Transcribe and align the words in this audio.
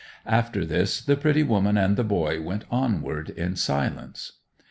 After 0.25 0.65
this 0.65 0.99
the 0.99 1.15
pretty 1.15 1.43
woman 1.43 1.77
and 1.77 1.95
the 1.95 2.03
boy 2.03 2.41
went 2.41 2.65
onward 2.71 3.29
in 3.29 3.55
silence. 3.55 4.31